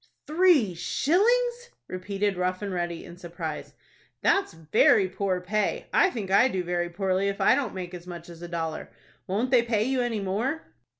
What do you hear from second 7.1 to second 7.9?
if I don't